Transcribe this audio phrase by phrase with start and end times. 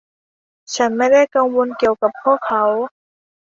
[0.75, 2.63] ฉันไม่ได้กังวลเกี่ยวกับพวกเขา